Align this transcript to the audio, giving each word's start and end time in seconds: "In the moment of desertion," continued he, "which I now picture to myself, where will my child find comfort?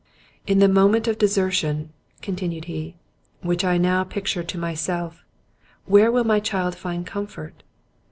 "In 0.47 0.57
the 0.57 0.67
moment 0.67 1.07
of 1.07 1.19
desertion," 1.19 1.91
continued 2.23 2.65
he, 2.65 2.95
"which 3.41 3.63
I 3.63 3.77
now 3.77 4.03
picture 4.03 4.41
to 4.41 4.57
myself, 4.57 5.23
where 5.85 6.11
will 6.11 6.23
my 6.23 6.39
child 6.39 6.73
find 6.73 7.05
comfort? 7.05 7.61